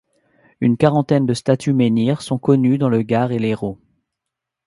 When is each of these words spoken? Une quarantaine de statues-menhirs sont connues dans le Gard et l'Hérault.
Une 0.61 0.77
quarantaine 0.77 1.27
de 1.27 1.35
statues-menhirs 1.35 2.23
sont 2.23 2.39
connues 2.39 2.79
dans 2.79 2.89
le 2.89 3.03
Gard 3.03 3.31
et 3.31 3.37
l'Hérault. 3.37 3.77